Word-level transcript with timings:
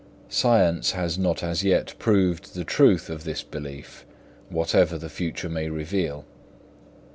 Science 0.29 0.93
has 0.93 1.15
not 1.15 1.43
as 1.43 1.63
yet 1.63 1.93
proved 1.99 2.55
the 2.55 2.63
truth 2.63 3.07
of 3.07 3.23
this 3.23 3.43
belief, 3.43 4.03
whatever 4.49 4.97
the 4.97 5.09
future 5.11 5.47
may 5.47 5.69
reveal. 5.69 6.25